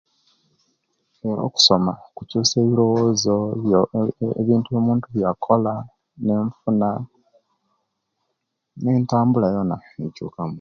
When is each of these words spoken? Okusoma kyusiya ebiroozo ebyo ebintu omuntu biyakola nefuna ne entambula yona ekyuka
Okusoma 1.47 1.91
kyusiya 2.15 2.61
ebiroozo 2.63 3.35
ebyo 3.57 3.79
ebintu 4.41 4.69
omuntu 4.79 5.05
biyakola 5.15 5.73
nefuna 6.25 6.89
ne 8.81 8.89
entambula 8.97 9.47
yona 9.55 9.75
ekyuka 10.05 10.41